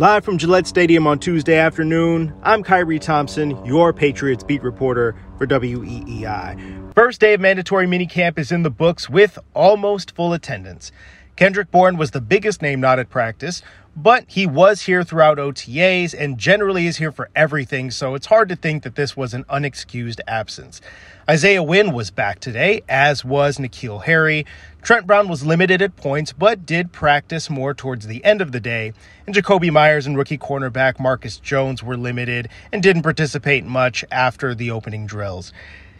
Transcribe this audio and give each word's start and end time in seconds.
Live 0.00 0.24
from 0.24 0.38
Gillette 0.38 0.66
Stadium 0.66 1.06
on 1.06 1.18
Tuesday 1.18 1.58
afternoon, 1.58 2.32
I'm 2.42 2.62
Kyrie 2.62 2.98
Thompson, 2.98 3.62
your 3.66 3.92
Patriots 3.92 4.42
beat 4.42 4.62
reporter 4.62 5.14
for 5.36 5.46
WEEI. 5.46 6.94
First 6.94 7.20
day 7.20 7.34
of 7.34 7.40
mandatory 7.42 7.86
minicamp 7.86 8.38
is 8.38 8.50
in 8.50 8.62
the 8.62 8.70
books 8.70 9.10
with 9.10 9.38
almost 9.52 10.16
full 10.16 10.32
attendance. 10.32 10.90
Kendrick 11.36 11.70
Bourne 11.70 11.98
was 11.98 12.12
the 12.12 12.20
biggest 12.22 12.62
name 12.62 12.80
not 12.80 12.98
at 12.98 13.10
practice, 13.10 13.60
but 13.96 14.24
he 14.28 14.46
was 14.46 14.82
here 14.82 15.02
throughout 15.02 15.38
OTAs 15.38 16.14
and 16.18 16.38
generally 16.38 16.86
is 16.86 16.98
here 16.98 17.12
for 17.12 17.28
everything, 17.34 17.90
so 17.90 18.14
it's 18.14 18.26
hard 18.26 18.48
to 18.48 18.56
think 18.56 18.82
that 18.82 18.94
this 18.94 19.16
was 19.16 19.34
an 19.34 19.44
unexcused 19.44 20.20
absence. 20.26 20.80
Isaiah 21.28 21.62
Wynn 21.62 21.92
was 21.92 22.10
back 22.10 22.40
today, 22.40 22.82
as 22.88 23.24
was 23.24 23.58
N'Keal 23.58 24.04
Harry. 24.04 24.46
Trent 24.82 25.06
Brown 25.06 25.28
was 25.28 25.44
limited 25.44 25.82
at 25.82 25.96
points, 25.96 26.32
but 26.32 26.64
did 26.64 26.92
practice 26.92 27.50
more 27.50 27.74
towards 27.74 28.06
the 28.06 28.24
end 28.24 28.40
of 28.40 28.52
the 28.52 28.60
day. 28.60 28.92
And 29.26 29.34
Jakobi 29.34 29.70
Meyers 29.70 30.06
and 30.06 30.16
rookie 30.16 30.38
cornerback 30.38 30.98
Marcus 30.98 31.38
Jones 31.38 31.82
were 31.82 31.96
limited 31.96 32.48
and 32.72 32.82
didn't 32.82 33.02
participate 33.02 33.64
much 33.64 34.04
after 34.10 34.54
the 34.54 34.70
opening 34.70 35.06
drills. 35.06 35.52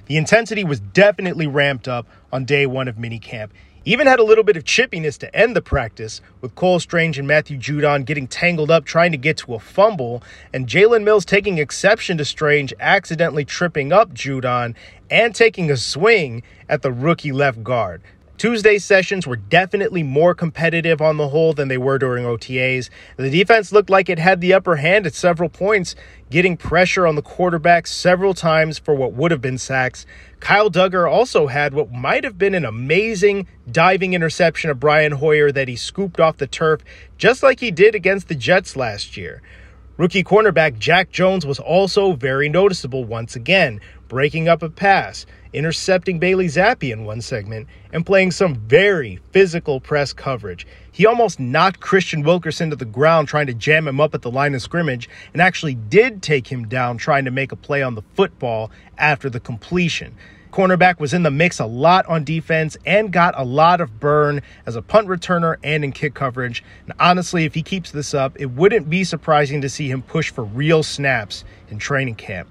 The 0.07 0.17
intensity 0.17 0.65
was 0.65 0.81
definitely 0.81 1.47
ramped 1.47 1.87
up 1.87 2.09
on 2.33 2.45
day 2.45 2.67
one 2.67 2.89
of 2.89 2.97
minicamp. 2.97 3.51
Even 3.87 4.07
had 4.07 4.19
a 4.19 4.25
little 4.25 4.45
bit 4.45 4.59
of 4.59 4.65
chippiness 4.65 5.17
to 5.17 5.35
end 5.35 5.57
the 5.57 5.63
practice, 5.63 6.21
with 6.43 6.55
Cole 6.55 6.81
Strange 6.81 7.19
and 7.19 7.27
Matthew 7.27 7.57
Judon 7.57 8.05
getting 8.05 8.27
tangled 8.27 8.71
up 8.71 8.85
trying 8.85 9.11
to 9.13 9.17
get 9.17 9.39
to 9.39 9.55
a 9.55 9.59
fumble, 9.59 10.23
and 10.53 10.67
Jalen 10.67 11.03
Mills 11.03 11.25
taking 11.25 11.57
exception 11.57 12.19
to 12.19 12.27
Strange 12.27 12.75
accidentally 12.79 13.47
tripping 13.47 13.91
up 13.91 14.13
Judon 14.13 14.75
and 15.11 15.35
taking 15.35 15.71
a 15.71 15.79
swing 15.79 16.43
at 16.69 16.83
the 16.83 16.93
rookie 16.93 17.33
left 17.33 17.65
guard. 17.65 18.03
Tuesday's 18.41 18.87
sessions 18.87 19.27
were 19.27 19.37
definitely 19.37 20.03
more 20.03 20.35
competitive 20.35 21.03
on 21.03 21.19
the 21.19 21.29
whole 21.29 21.53
than 21.53 21.69
they 21.69 21.77
were 21.77 21.99
during 21.99 22.25
OTAs. 22.25 22.89
The 23.19 23.29
defense 23.29 23.71
looked 23.71 23.91
like 23.91 24.09
it 24.09 24.19
had 24.19 24.41
the 24.41 24.55
upper 24.55 24.77
hand 24.77 25.07
at 25.07 25.13
several 25.13 25.51
points, 25.51 25.95
getting 26.31 26.57
pressure 26.57 27.07
on 27.07 27.17
the 27.17 27.23
quarterback 27.23 27.87
several 27.87 28.33
times 28.33 28.79
for 28.79 28.95
what 28.95 29.13
would 29.13 29.31
have 29.31 29.43
been 29.43 29.59
sacks. 29.59 30.07
Kyle 30.41 30.71
Dugger 30.71 31.07
also 31.07 31.49
had 31.49 31.75
what 31.75 31.93
might 31.93 32.25
have 32.25 32.39
been 32.39 32.55
an 32.55 32.65
amazing 32.65 33.47
diving 33.71 34.15
interception 34.15 34.71
of 34.71 34.81
Brian 34.81 35.13
Hoyer 35.13 35.53
that 35.53 35.69
he 35.69 35.77
scooped 35.77 36.19
off 36.19 36.39
the 36.39 36.47
turf, 36.47 36.81
just 37.19 37.43
like 37.43 37.61
he 37.61 37.71
did 37.71 37.95
against 37.95 38.29
the 38.29 38.35
Jets 38.35 38.75
last 38.75 39.19
year. 39.19 39.43
Rookie 39.99 40.25
cornerback 40.25 40.79
Jack 40.79 41.11
Jones 41.11 41.45
was 41.45 41.59
also 41.59 42.15
very 42.15 42.49
noticeable 42.49 43.05
once 43.05 43.37
again, 43.37 43.83
breaking 44.11 44.49
up 44.49 44.61
a 44.61 44.69
pass, 44.69 45.25
intercepting 45.53 46.19
Bailey 46.19 46.47
Zappe 46.47 46.93
in 46.93 47.05
one 47.05 47.21
segment, 47.21 47.69
and 47.93 48.05
playing 48.05 48.33
some 48.33 48.57
very 48.57 49.21
physical 49.31 49.79
press 49.79 50.13
coverage. 50.13 50.67
He 50.91 51.07
almost 51.07 51.39
knocked 51.39 51.79
Kristian 51.79 52.25
Wilkerson 52.25 52.71
to 52.71 52.77
the 52.77 52.85
ground 52.85 53.29
trying 53.29 53.47
to 53.47 53.55
jam 53.55 53.87
him 53.87 54.01
up 54.01 54.13
at 54.13 54.23
the 54.23 54.31
line 54.31 54.57
of 54.57 54.63
scrimmage 54.63 55.09
and 55.33 55.41
actually 55.41 55.77
did 55.77 56.23
take 56.23 56.49
him 56.49 56.67
down 56.67 56.99
trying 56.99 57.25
to 57.25 57.31
make 57.31 57.53
a 57.53 57.57
play 57.57 57.83
on 57.83 57.95
the 57.95 58.03
football 58.15 58.73
after 58.99 59.31
the 59.31 59.39
completion. 59.39 60.17
Cornerback 60.53 60.99
was 60.99 61.15
in 61.15 61.23
the 61.23 61.31
mix 61.31 61.61
a 61.61 61.67
lot 61.67 62.05
on 62.07 62.25
defense 62.25 62.77
and 62.85 63.13
got 63.13 63.39
a 63.39 63.45
lot 63.45 63.81
of 63.81 64.01
burn 64.01 64.43
as 64.67 64.75
a 64.75 64.83
punt 64.83 65.07
returner 65.07 65.57
and 65.63 65.85
in 65.85 65.93
kick 65.93 66.15
coverage. 66.15 66.65
And 66.87 66.95
honestly, 66.99 67.45
if 67.45 67.55
he 67.55 67.63
keeps 67.63 67.93
this 67.93 68.13
up, 68.13 68.33
it 68.41 68.47
wouldn't 68.47 68.91
be 68.91 69.05
surprising 69.05 69.61
to 69.61 69.69
see 69.69 69.89
him 69.89 70.03
push 70.03 70.33
for 70.33 70.43
real 70.43 70.83
snaps 70.83 71.45
in 71.69 71.79
training 71.79 72.17
camp. 72.17 72.49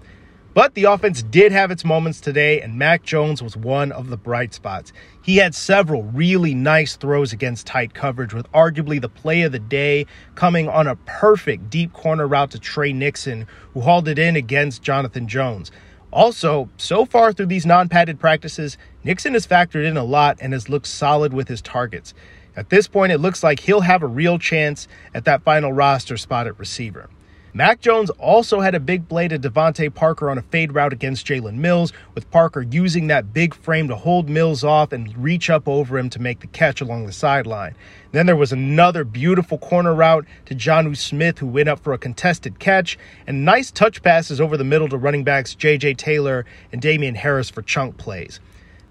But 0.56 0.74
the 0.74 0.86
offense 0.86 1.22
did 1.22 1.52
have 1.52 1.70
its 1.70 1.86
moments 1.86 2.20
today, 2.20 2.60
and 2.60 2.76
Mac 2.76 3.04
Jones 3.04 3.44
was 3.44 3.56
one 3.56 3.92
of 3.92 4.10
the 4.10 4.18
bright 4.18 4.52
spots. 4.54 4.92
He 5.22 5.38
had 5.38 5.54
several 5.54 6.04
really 6.04 6.56
nice 6.56 6.96
throws 6.96 7.32
against 7.32 7.68
tight 7.68 7.94
coverage, 7.94 8.34
with 8.34 8.52
arguably 8.52 9.00
the 9.00 9.10
play 9.10 9.44
of 9.44 9.52
the 9.52 9.60
day 9.60 10.08
coming 10.34 10.68
on 10.68 10.88
a 10.88 10.96
perfect 11.06 11.70
deep 11.70 11.94
corner 11.94 12.28
route 12.28 12.50
to 12.52 12.60
Tre 12.60 12.92
Nixon, 12.92 13.46
who 13.74 13.82
hauled 13.82 14.08
it 14.08 14.18
in 14.18 14.36
against 14.36 14.82
Jonathan 14.82 15.28
Jones. 15.28 15.72
Also, 16.12 16.68
so 16.78 17.06
far 17.06 17.32
through 17.32 17.46
these 17.46 17.68
non 17.68 17.88
padded 17.88 18.20
practices, 18.20 18.76
Nixon 19.04 19.34
has 19.34 19.46
factored 19.46 19.86
in 19.86 19.98
a 19.98 20.04
lot 20.04 20.40
and 20.42 20.54
has 20.54 20.68
looked 20.68 20.88
solid 20.88 21.32
with 21.32 21.48
his 21.48 21.62
targets. 21.62 22.16
At 22.56 22.70
this 22.70 22.88
point, 22.88 23.12
it 23.12 23.20
looks 23.20 23.44
like 23.44 23.60
he'll 23.60 23.82
have 23.82 24.02
a 24.02 24.08
real 24.08 24.40
chance 24.40 24.88
at 25.14 25.26
that 25.26 25.44
final 25.44 25.72
roster 25.72 26.18
spot 26.18 26.48
at 26.48 26.58
receiver. 26.58 27.08
Mac 27.52 27.82
Jones 27.82 28.12
also 28.12 28.60
had 28.60 28.76
a 28.76 28.80
big 28.80 29.10
play 29.10 29.28
to 29.28 29.40
DeVante 29.40 29.92
Parker 29.92 30.30
on 30.30 30.38
a 30.38 30.44
fade 30.44 30.72
route 30.74 30.94
against 30.94 31.26
Jalen 31.26 31.56
Mills, 31.56 31.92
with 32.14 32.30
Parker 32.30 32.62
using 32.62 33.08
that 33.08 33.34
big 33.34 33.56
frame 33.56 33.88
to 33.88 33.96
hold 33.96 34.30
Mills 34.30 34.64
off 34.64 34.92
and 34.92 35.18
reach 35.18 35.50
up 35.50 35.68
over 35.68 35.98
him 35.98 36.12
to 36.12 36.22
make 36.22 36.42
the 36.42 36.48
catch 36.48 36.80
along 36.80 37.08
the 37.08 37.12
sideline. 37.12 37.74
Then 38.12 38.28
there 38.28 38.36
was 38.36 38.52
another 38.52 39.04
beautiful 39.04 39.58
corner 39.58 39.96
route 39.96 40.28
to 40.46 40.54
Jonnu 40.54 40.96
Smith, 40.96 41.40
who 41.40 41.48
went 41.48 41.70
up 41.70 41.80
for 41.80 41.92
a 41.92 41.98
contested 41.98 42.60
catch, 42.60 43.00
and 43.26 43.46
nice 43.46 43.72
touch 43.72 44.04
passes 44.04 44.40
over 44.40 44.56
the 44.56 44.64
middle 44.64 44.88
to 44.88 44.98
running 44.98 45.24
backs 45.24 45.56
J.J. 45.56 45.96
Taylor 45.96 46.46
and 46.72 46.80
Damien 46.80 47.16
Harris 47.16 47.50
for 47.50 47.64
chunk 47.64 47.98
plays. 47.98 48.40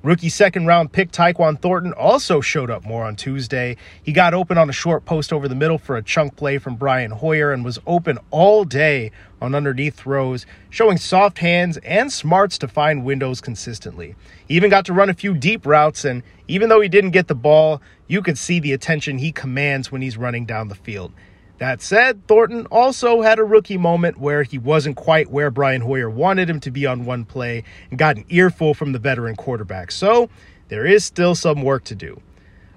Rookie 0.04 0.28
second 0.28 0.66
round 0.66 0.92
pick 0.92 1.10
Tyquan 1.10 1.60
Thornton 1.60 1.92
also 1.92 2.40
showed 2.40 2.70
up 2.70 2.84
more 2.84 3.04
on 3.04 3.16
Tuesday. 3.16 3.76
He 4.00 4.12
got 4.12 4.32
open 4.32 4.56
on 4.56 4.70
a 4.70 4.72
short 4.72 5.04
post 5.04 5.32
over 5.32 5.48
the 5.48 5.56
middle 5.56 5.76
for 5.76 5.96
a 5.96 6.02
chunk 6.04 6.36
play 6.36 6.58
from 6.58 6.76
Brian 6.76 7.10
Hoyer 7.10 7.52
and 7.52 7.64
was 7.64 7.80
open 7.84 8.16
all 8.30 8.64
day 8.64 9.10
on 9.42 9.56
underneath 9.56 9.96
throws, 9.96 10.46
showing 10.70 10.98
soft 10.98 11.38
hands 11.38 11.78
and 11.78 12.12
smarts 12.12 12.58
to 12.58 12.68
find 12.68 13.04
windows 13.04 13.40
consistently. 13.40 14.14
He 14.46 14.54
even 14.54 14.70
got 14.70 14.84
to 14.84 14.92
run 14.92 15.10
a 15.10 15.14
few 15.14 15.34
deep 15.34 15.66
routes, 15.66 16.04
and 16.04 16.22
even 16.46 16.68
though 16.68 16.80
he 16.80 16.88
didn't 16.88 17.10
get 17.10 17.26
the 17.26 17.34
ball, 17.34 17.82
you 18.06 18.22
could 18.22 18.38
see 18.38 18.60
the 18.60 18.72
attention 18.72 19.18
he 19.18 19.32
commands 19.32 19.90
when 19.90 20.00
he's 20.00 20.16
running 20.16 20.46
down 20.46 20.68
the 20.68 20.76
field. 20.76 21.12
That 21.58 21.82
said, 21.82 22.26
Thornton 22.28 22.66
also 22.66 23.20
had 23.20 23.40
a 23.40 23.44
rookie 23.44 23.78
moment 23.78 24.18
where 24.18 24.44
he 24.44 24.58
wasn't 24.58 24.96
quite 24.96 25.30
where 25.30 25.50
Brian 25.50 25.80
Hoyer 25.80 26.08
wanted 26.08 26.48
him 26.48 26.60
to 26.60 26.70
be 26.70 26.86
on 26.86 27.04
one 27.04 27.24
play 27.24 27.64
and 27.90 27.98
got 27.98 28.16
an 28.16 28.24
earful 28.28 28.74
from 28.74 28.92
the 28.92 29.00
veteran 29.00 29.34
quarterback. 29.34 29.90
So 29.90 30.30
there 30.68 30.86
is 30.86 31.04
still 31.04 31.34
some 31.34 31.62
work 31.62 31.82
to 31.84 31.96
do. 31.96 32.20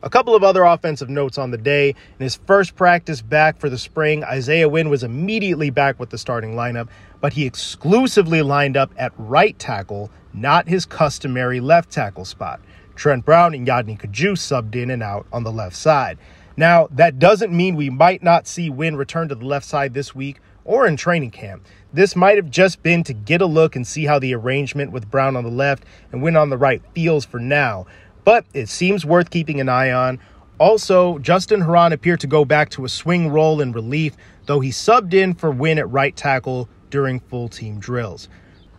A 0.02 0.10
couple 0.10 0.34
of 0.34 0.44
other 0.44 0.64
offensive 0.64 1.10
notes 1.10 1.38
on 1.38 1.52
the 1.52 1.60
day. 1.60 1.90
In 1.90 2.24
his 2.24 2.38
first 2.48 2.76
practice 2.76 3.22
back 3.22 3.60
for 3.60 3.70
the 3.70 3.78
spring, 3.78 4.24
Isaiah 4.24 4.68
Wynn 4.68 4.90
was 4.90 5.04
immediately 5.04 5.70
back 5.70 6.00
with 6.00 6.10
the 6.10 6.18
starting 6.18 6.56
lineup, 6.56 6.90
but 7.20 7.34
he 7.34 7.46
exclusively 7.46 8.42
lined 8.42 8.76
up 8.76 8.92
at 8.98 9.14
right 9.20 9.58
tackle, 9.60 10.10
not 10.34 10.68
his 10.68 10.88
customary 10.88 11.60
left 11.60 11.92
tackle 11.92 12.26
spot. 12.26 12.60
Trent 12.96 13.26
Brown 13.26 13.54
and 13.54 13.68
Yodny 13.68 14.00
Cajuste 14.00 14.52
subbed 14.52 14.76
in 14.76 14.90
and 14.90 15.04
out 15.04 15.28
on 15.32 15.44
the 15.44 15.52
left 15.52 15.76
side. 15.76 16.18
Now, 16.58 16.88
that 16.92 17.20
doesn't 17.20 17.56
mean 17.56 17.76
we 17.76 17.90
might 17.90 18.22
not 18.22 18.48
see 18.48 18.70
Wynn 18.70 18.96
return 18.96 19.30
to 19.30 19.36
the 19.36 19.46
left 19.46 19.66
side 19.66 19.94
this 19.94 20.14
week 20.14 20.40
or 20.66 20.86
in 20.86 20.98
training 20.98 21.32
camp. 21.32 21.66
This 21.94 22.16
might 22.16 22.38
have 22.38 22.50
just 22.50 22.84
been 22.84 23.04
to 23.04 23.14
get 23.14 23.42
a 23.42 23.46
look 23.46 23.76
and 23.76 23.86
see 23.86 24.06
how 24.06 24.20
the 24.20 24.34
arrangement 24.34 24.92
with 24.92 25.10
Brown 25.10 25.36
on 25.36 25.44
the 25.44 25.50
left 25.50 25.84
and 26.12 26.22
Wynn 26.22 26.36
on 26.36 26.50
the 26.50 26.58
right 26.58 26.82
feels 26.94 27.26
for 27.26 27.40
now, 27.40 27.86
but 28.24 28.46
it 28.54 28.70
seems 28.70 29.06
worth 29.06 29.30
keeping 29.30 29.60
an 29.60 29.70
eye 29.70 29.92
on. 29.92 30.20
Also, 30.60 31.18
Justin 31.20 31.62
Herron 31.62 31.92
appeared 31.92 32.20
to 32.20 32.28
go 32.28 32.46
back 32.46 32.70
to 32.72 32.86
a 32.86 32.90
swing 32.90 33.30
role 33.30 33.62
in 33.62 33.72
relief, 33.72 34.16
though 34.46 34.60
he 34.60 34.70
subbed 34.70 35.14
in 35.14 35.34
for 35.34 35.50
Wynn 35.50 35.80
at 35.80 35.90
right 35.90 36.16
tackle 36.16 36.70
during 36.92 37.20
full 37.20 37.50
team 37.50 37.80
drills. 37.80 38.30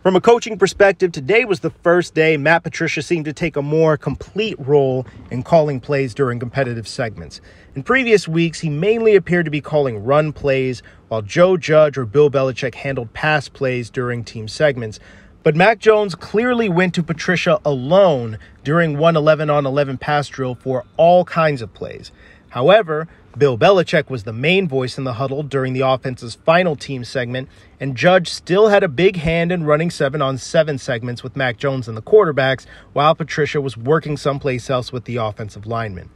From 0.03 0.17
a 0.17 0.21
coaching 0.21 0.57
perspective, 0.57 1.13
today 1.13 1.45
was 1.45 1.61
the 1.61 1.69
first 1.69 2.13
day 2.13 2.35
Matt 2.35 2.63
Patricia 2.63 3.01
seemed 3.01 3.23
to 3.23 3.31
take 3.31 3.55
a 3.55 3.61
more 3.61 3.95
complete 3.95 4.57
role 4.59 5.07
in 5.31 5.43
calling 5.43 5.79
plays 5.79 6.13
during 6.13 6.39
competitive 6.39 6.89
segments. 6.89 7.39
In 7.73 7.83
previous 7.83 8.27
weeks, 8.27 8.59
he 8.59 8.69
mainly 8.69 9.15
appeared 9.15 9.45
to 9.45 9.51
be 9.51 9.61
calling 9.61 10.03
run 10.03 10.33
plays, 10.33 10.83
while 11.07 11.21
Joe 11.21 11.55
Judge 11.55 11.97
or 11.97 12.05
Bill 12.05 12.29
Belichick 12.29 12.75
handled 12.75 13.13
pass 13.13 13.47
plays 13.47 13.89
during 13.89 14.25
team 14.25 14.49
segments. 14.49 14.99
But 15.41 15.55
Mac 15.55 15.79
Jones 15.79 16.15
clearly 16.15 16.67
went 16.67 16.93
to 16.95 17.03
Patricia 17.03 17.61
alone 17.63 18.39
during 18.65 18.97
one 18.97 19.15
11 19.15 19.49
on 19.49 19.65
11 19.65 19.99
pass 19.99 20.27
drill 20.27 20.55
for 20.55 20.83
all 20.97 21.23
kinds 21.23 21.61
of 21.61 21.73
plays. 21.73 22.11
However, 22.49 23.07
Bill 23.35 23.57
Belichick 23.57 24.11
was 24.11 24.25
the 24.25 24.33
main 24.33 24.67
voice 24.67 24.99
in 24.99 25.05
the 25.05 25.13
huddle 25.13 25.41
during 25.41 25.73
the 25.73 25.81
offense's 25.81 26.35
final 26.35 26.75
team 26.75 27.03
segment, 27.03 27.49
and 27.79 27.97
Judge 27.97 28.29
still 28.29 28.67
had 28.67 28.83
a 28.83 28.87
big 28.87 29.15
hand 29.15 29.51
in 29.51 29.63
running 29.63 29.89
seven 29.89 30.21
on 30.21 30.37
seven 30.37 30.77
segments 30.77 31.23
with 31.23 31.35
Mac 31.35 31.57
Jones 31.57 31.87
and 31.87 31.97
the 31.97 32.01
quarterbacks, 32.03 32.67
while 32.93 33.15
Patricia 33.15 33.59
was 33.59 33.75
working 33.75 34.17
someplace 34.17 34.69
else 34.69 34.91
with 34.91 35.05
the 35.05 35.15
offensive 35.15 35.65
linemen. 35.65 36.11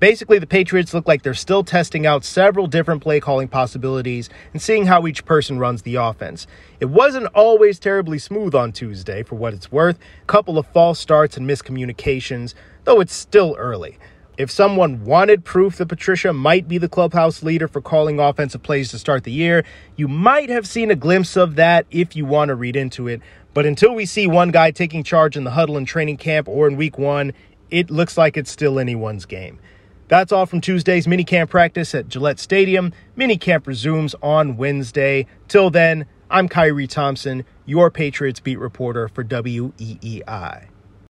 Basically, 0.00 0.40
the 0.40 0.48
Patriots 0.48 0.92
look 0.92 1.06
like 1.06 1.22
they're 1.22 1.32
still 1.32 1.62
testing 1.62 2.06
out 2.06 2.24
several 2.24 2.66
different 2.66 3.04
play 3.04 3.20
calling 3.20 3.46
possibilities 3.46 4.28
and 4.52 4.60
seeing 4.60 4.86
how 4.86 5.06
each 5.06 5.24
person 5.24 5.60
runs 5.60 5.82
the 5.82 5.94
offense. 5.94 6.48
It 6.80 6.86
wasn't 6.86 7.26
always 7.34 7.78
terribly 7.78 8.18
smooth 8.18 8.56
on 8.56 8.72
Tuesday, 8.72 9.22
for 9.22 9.36
what 9.36 9.54
it's 9.54 9.70
worth, 9.70 9.98
a 10.22 10.26
couple 10.26 10.58
of 10.58 10.66
false 10.66 10.98
starts 10.98 11.36
and 11.36 11.48
miscommunications, 11.48 12.54
though 12.82 13.00
it's 13.00 13.14
still 13.14 13.54
early. 13.58 13.96
If 14.38 14.52
someone 14.52 15.04
wanted 15.04 15.44
proof 15.44 15.78
that 15.78 15.88
Patricia 15.88 16.32
might 16.32 16.68
be 16.68 16.78
the 16.78 16.88
clubhouse 16.88 17.42
leader 17.42 17.66
for 17.66 17.80
calling 17.80 18.20
offensive 18.20 18.62
plays 18.62 18.88
to 18.92 18.98
start 18.98 19.24
the 19.24 19.32
year, 19.32 19.64
you 19.96 20.06
might 20.06 20.48
have 20.48 20.64
seen 20.64 20.92
a 20.92 20.94
glimpse 20.94 21.36
of 21.36 21.56
that 21.56 21.86
if 21.90 22.14
you 22.14 22.24
want 22.24 22.50
to 22.50 22.54
read 22.54 22.76
into 22.76 23.08
it. 23.08 23.20
But 23.52 23.66
until 23.66 23.96
we 23.96 24.06
see 24.06 24.28
one 24.28 24.52
guy 24.52 24.70
taking 24.70 25.02
charge 25.02 25.36
in 25.36 25.42
the 25.42 25.50
huddle 25.50 25.76
in 25.76 25.86
training 25.86 26.18
camp 26.18 26.46
or 26.46 26.68
in 26.68 26.76
week 26.76 26.98
one, 26.98 27.32
it 27.72 27.90
looks 27.90 28.16
like 28.16 28.36
it's 28.36 28.52
still 28.52 28.78
anyone's 28.78 29.26
game. 29.26 29.58
That's 30.06 30.30
all 30.30 30.46
from 30.46 30.60
Tuesday's 30.60 31.08
minicamp 31.08 31.50
practice 31.50 31.92
at 31.92 32.08
Gillette 32.08 32.38
Stadium. 32.38 32.92
Minicamp 33.16 33.66
resumes 33.66 34.14
on 34.22 34.56
Wednesday. 34.56 35.26
Till 35.48 35.68
then, 35.68 36.06
I'm 36.30 36.48
Kyrie 36.48 36.86
Thompson, 36.86 37.44
your 37.66 37.90
Patriots 37.90 38.38
beat 38.38 38.60
reporter 38.60 39.08
for 39.08 39.24
WEEI. 39.24 40.68